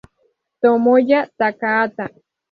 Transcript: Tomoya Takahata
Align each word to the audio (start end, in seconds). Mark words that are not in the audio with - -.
Tomoya 0.61 1.19
Takahata 1.37 2.03